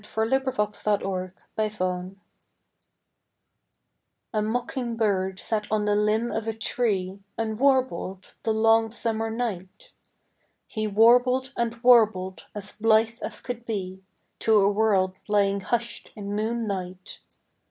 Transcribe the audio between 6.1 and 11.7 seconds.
of a tree And warbled the long summer night; He warbled